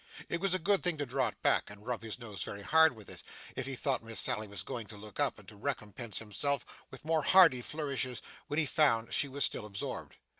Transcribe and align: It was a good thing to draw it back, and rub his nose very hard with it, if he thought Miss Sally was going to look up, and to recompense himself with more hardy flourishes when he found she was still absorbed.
It 0.29 0.41
was 0.41 0.55
a 0.55 0.57
good 0.57 0.81
thing 0.81 0.97
to 0.97 1.05
draw 1.05 1.27
it 1.27 1.39
back, 1.43 1.69
and 1.69 1.85
rub 1.85 2.01
his 2.01 2.17
nose 2.17 2.41
very 2.41 2.63
hard 2.63 2.95
with 2.95 3.07
it, 3.07 3.21
if 3.55 3.67
he 3.67 3.75
thought 3.75 4.01
Miss 4.01 4.19
Sally 4.19 4.47
was 4.47 4.63
going 4.63 4.87
to 4.87 4.97
look 4.97 5.19
up, 5.19 5.37
and 5.37 5.47
to 5.49 5.55
recompense 5.55 6.17
himself 6.17 6.65
with 6.89 7.05
more 7.05 7.21
hardy 7.21 7.61
flourishes 7.61 8.19
when 8.47 8.57
he 8.57 8.65
found 8.65 9.13
she 9.13 9.27
was 9.27 9.45
still 9.45 9.63
absorbed. 9.67 10.15